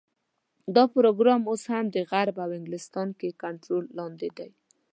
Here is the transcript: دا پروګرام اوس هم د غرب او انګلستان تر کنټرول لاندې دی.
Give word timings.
دا 0.75 0.83
پروګرام 0.95 1.41
اوس 1.51 1.63
هم 1.71 1.85
د 1.95 1.97
غرب 2.11 2.35
او 2.43 2.49
انګلستان 2.59 3.07
تر 3.19 3.29
کنټرول 3.43 3.83
لاندې 3.97 4.29
دی. 4.37 4.49